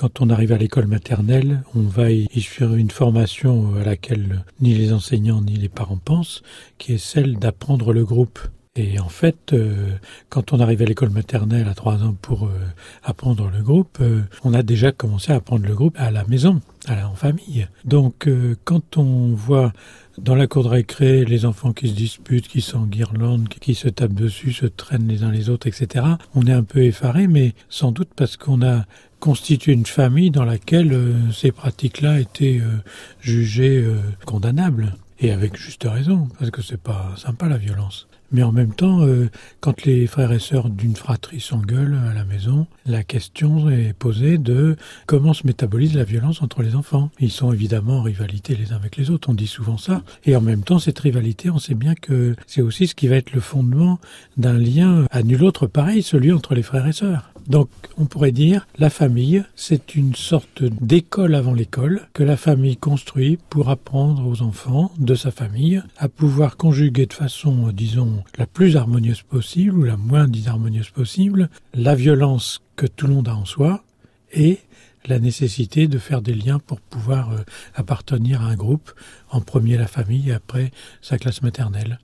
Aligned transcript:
quand 0.00 0.22
on 0.22 0.30
arrive 0.30 0.52
à 0.52 0.56
l'école 0.56 0.86
maternelle, 0.86 1.62
on 1.74 1.82
va 1.82 2.10
y 2.10 2.40
suivre 2.40 2.74
une 2.74 2.90
formation 2.90 3.74
à 3.78 3.84
laquelle 3.84 4.46
ni 4.62 4.72
les 4.72 4.94
enseignants 4.94 5.42
ni 5.42 5.56
les 5.56 5.68
parents 5.68 6.00
pensent, 6.02 6.42
qui 6.78 6.94
est 6.94 6.98
celle 6.98 7.36
d'apprendre 7.36 7.92
le 7.92 8.02
groupe. 8.06 8.38
Et 8.76 8.98
en 8.98 9.10
fait, 9.10 9.52
euh, 9.52 9.90
quand 10.30 10.54
on 10.54 10.60
arrive 10.60 10.80
à 10.80 10.86
l'école 10.86 11.10
maternelle 11.10 11.68
à 11.68 11.74
trois 11.74 12.02
ans 12.02 12.16
pour 12.22 12.46
euh, 12.46 12.50
apprendre 13.02 13.50
le 13.54 13.62
groupe, 13.62 13.98
euh, 14.00 14.22
on 14.42 14.54
a 14.54 14.62
déjà 14.62 14.90
commencé 14.90 15.32
à 15.32 15.34
apprendre 15.34 15.66
le 15.66 15.74
groupe 15.74 15.96
à 15.98 16.10
la 16.10 16.24
maison, 16.24 16.62
en 16.88 17.14
famille. 17.14 17.68
Donc, 17.84 18.26
quand 18.64 18.96
on 18.96 19.34
voit 19.34 19.74
dans 20.16 20.34
la 20.34 20.46
cour 20.46 20.64
de 20.64 20.68
récré 20.68 21.26
les 21.26 21.44
enfants 21.44 21.72
qui 21.72 21.88
se 21.88 21.94
disputent, 21.94 22.48
qui 22.48 22.62
s'enguirlandent, 22.62 23.48
qui 23.48 23.74
se 23.74 23.88
tapent 23.88 24.14
dessus, 24.14 24.52
se 24.52 24.66
traînent 24.66 25.06
les 25.06 25.24
uns 25.24 25.30
les 25.30 25.50
autres, 25.50 25.66
etc., 25.66 26.06
on 26.34 26.46
est 26.46 26.52
un 26.52 26.62
peu 26.62 26.82
effaré, 26.82 27.26
mais 27.26 27.52
sans 27.68 27.92
doute 27.92 28.10
parce 28.16 28.38
qu'on 28.38 28.62
a 28.62 28.86
constitué 29.20 29.72
une 29.72 29.86
famille 29.86 30.30
dans 30.30 30.44
laquelle 30.44 30.98
ces 31.32 31.52
pratiques-là 31.52 32.20
étaient 32.20 32.60
jugées 33.20 33.84
condamnables. 34.26 34.94
Et 35.22 35.32
avec 35.32 35.56
juste 35.56 35.84
raison, 35.84 36.28
parce 36.38 36.50
que 36.50 36.62
c'est 36.62 36.80
pas 36.80 37.12
sympa 37.16 37.46
la 37.46 37.58
violence. 37.58 38.08
Mais 38.32 38.42
en 38.42 38.52
même 38.52 38.72
temps, 38.72 39.02
euh, 39.02 39.28
quand 39.60 39.84
les 39.84 40.06
frères 40.06 40.32
et 40.32 40.38
sœurs 40.38 40.70
d'une 40.70 40.94
fratrie 40.94 41.40
s'engueulent 41.40 41.98
à 42.08 42.14
la 42.14 42.24
maison, 42.24 42.66
la 42.86 43.02
question 43.02 43.68
est 43.68 43.92
posée 43.92 44.38
de 44.38 44.76
comment 45.06 45.34
se 45.34 45.46
métabolise 45.46 45.94
la 45.94 46.04
violence 46.04 46.40
entre 46.40 46.62
les 46.62 46.76
enfants. 46.76 47.10
Ils 47.18 47.32
sont 47.32 47.52
évidemment 47.52 47.98
en 47.98 48.02
rivalité 48.02 48.54
les 48.54 48.72
uns 48.72 48.76
avec 48.76 48.96
les 48.96 49.10
autres, 49.10 49.28
on 49.28 49.34
dit 49.34 49.48
souvent 49.48 49.78
ça. 49.78 50.02
Et 50.24 50.36
en 50.36 50.40
même 50.40 50.62
temps, 50.62 50.78
cette 50.78 50.98
rivalité, 51.00 51.50
on 51.50 51.58
sait 51.58 51.74
bien 51.74 51.94
que 51.94 52.36
c'est 52.46 52.62
aussi 52.62 52.86
ce 52.86 52.94
qui 52.94 53.08
va 53.08 53.16
être 53.16 53.32
le 53.32 53.40
fondement 53.40 53.98
d'un 54.36 54.58
lien 54.58 55.06
à 55.10 55.22
nul 55.22 55.42
autre 55.42 55.66
pareil, 55.66 56.02
celui 56.02 56.32
entre 56.32 56.54
les 56.54 56.62
frères 56.62 56.86
et 56.86 56.92
sœurs. 56.92 57.29
Donc 57.50 57.68
on 57.98 58.04
pourrait 58.04 58.30
dire 58.30 58.68
la 58.78 58.90
famille, 58.90 59.42
c'est 59.56 59.96
une 59.96 60.14
sorte 60.14 60.62
d'école 60.62 61.34
avant 61.34 61.52
l'école 61.52 62.06
que 62.14 62.22
la 62.22 62.36
famille 62.36 62.76
construit 62.76 63.40
pour 63.50 63.70
apprendre 63.70 64.24
aux 64.24 64.42
enfants 64.42 64.92
de 64.98 65.16
sa 65.16 65.32
famille 65.32 65.82
à 65.98 66.08
pouvoir 66.08 66.56
conjuguer 66.56 67.06
de 67.06 67.12
façon, 67.12 67.72
disons, 67.72 68.22
la 68.38 68.46
plus 68.46 68.76
harmonieuse 68.76 69.22
possible 69.22 69.78
ou 69.78 69.82
la 69.82 69.96
moins 69.96 70.28
disharmonieuse 70.28 70.90
possible 70.90 71.50
la 71.74 71.96
violence 71.96 72.62
que 72.76 72.86
tout 72.86 73.08
le 73.08 73.14
monde 73.14 73.28
a 73.28 73.34
en 73.34 73.44
soi 73.44 73.82
et 74.32 74.60
la 75.06 75.18
nécessité 75.18 75.88
de 75.88 75.98
faire 75.98 76.22
des 76.22 76.34
liens 76.34 76.60
pour 76.60 76.80
pouvoir 76.80 77.32
euh, 77.32 77.38
appartenir 77.74 78.42
à 78.42 78.46
un 78.46 78.54
groupe, 78.54 78.92
en 79.30 79.40
premier 79.40 79.76
la 79.76 79.88
famille 79.88 80.28
et 80.28 80.34
après 80.34 80.70
sa 81.02 81.18
classe 81.18 81.42
maternelle. 81.42 81.98